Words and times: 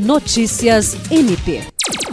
Notícias 0.00 0.96
MP. 1.12 1.60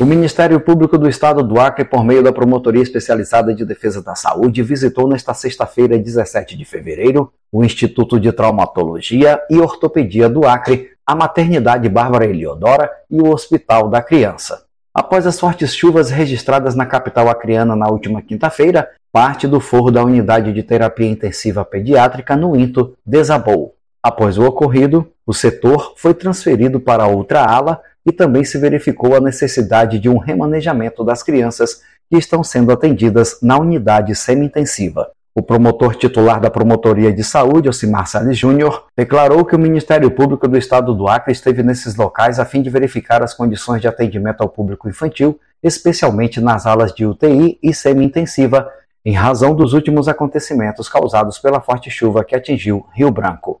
O 0.00 0.04
Ministério 0.04 0.58
Público 0.58 0.98
do 0.98 1.08
Estado 1.08 1.40
do 1.40 1.60
Acre, 1.60 1.84
por 1.84 2.04
meio 2.04 2.20
da 2.20 2.32
Promotoria 2.32 2.82
Especializada 2.82 3.54
de 3.54 3.64
Defesa 3.64 4.02
da 4.02 4.16
Saúde, 4.16 4.60
visitou 4.60 5.06
nesta 5.06 5.32
sexta-feira, 5.32 5.96
17 5.96 6.56
de 6.56 6.64
fevereiro, 6.64 7.32
o 7.52 7.64
Instituto 7.64 8.18
de 8.18 8.32
Traumatologia 8.32 9.40
e 9.48 9.60
Ortopedia 9.60 10.28
do 10.28 10.44
Acre, 10.44 10.90
a 11.06 11.14
Maternidade 11.14 11.88
Bárbara 11.88 12.26
Eliodora 12.26 12.90
e 13.08 13.20
o 13.20 13.28
Hospital 13.28 13.88
da 13.88 14.02
Criança. 14.02 14.64
Após 14.92 15.24
as 15.24 15.38
fortes 15.38 15.72
chuvas 15.72 16.10
registradas 16.10 16.74
na 16.74 16.86
capital 16.86 17.28
acreana 17.28 17.76
na 17.76 17.86
última 17.86 18.20
quinta-feira, 18.20 18.90
parte 19.12 19.46
do 19.46 19.60
forro 19.60 19.92
da 19.92 20.02
unidade 20.02 20.52
de 20.52 20.64
terapia 20.64 21.08
intensiva 21.08 21.64
pediátrica 21.64 22.34
no 22.34 22.56
INTO 22.56 22.96
desabou. 23.06 23.75
Após 24.06 24.38
o 24.38 24.44
ocorrido, 24.44 25.10
o 25.26 25.34
setor 25.34 25.94
foi 25.96 26.14
transferido 26.14 26.78
para 26.78 27.08
outra 27.08 27.44
ala 27.44 27.80
e 28.06 28.12
também 28.12 28.44
se 28.44 28.56
verificou 28.56 29.16
a 29.16 29.20
necessidade 29.20 29.98
de 29.98 30.08
um 30.08 30.16
remanejamento 30.16 31.02
das 31.02 31.24
crianças 31.24 31.80
que 32.08 32.16
estão 32.16 32.44
sendo 32.44 32.70
atendidas 32.70 33.40
na 33.42 33.58
unidade 33.58 34.14
semi-intensiva. 34.14 35.10
O 35.34 35.42
promotor 35.42 35.96
titular 35.96 36.40
da 36.40 36.48
Promotoria 36.48 37.12
de 37.12 37.24
Saúde, 37.24 37.68
Osimar 37.68 38.06
Salles 38.06 38.38
Júnior, 38.38 38.84
declarou 38.96 39.44
que 39.44 39.56
o 39.56 39.58
Ministério 39.58 40.08
Público 40.12 40.46
do 40.46 40.56
Estado 40.56 40.94
do 40.94 41.08
Acre 41.08 41.32
esteve 41.32 41.64
nesses 41.64 41.96
locais 41.96 42.38
a 42.38 42.44
fim 42.44 42.62
de 42.62 42.70
verificar 42.70 43.24
as 43.24 43.34
condições 43.34 43.80
de 43.80 43.88
atendimento 43.88 44.40
ao 44.40 44.48
público 44.48 44.88
infantil, 44.88 45.40
especialmente 45.60 46.40
nas 46.40 46.64
alas 46.64 46.94
de 46.94 47.04
UTI 47.04 47.58
e 47.60 47.74
semi-intensiva, 47.74 48.70
em 49.04 49.14
razão 49.14 49.52
dos 49.52 49.72
últimos 49.72 50.06
acontecimentos 50.06 50.88
causados 50.88 51.40
pela 51.40 51.60
forte 51.60 51.90
chuva 51.90 52.24
que 52.24 52.36
atingiu 52.36 52.86
Rio 52.94 53.10
Branco. 53.10 53.60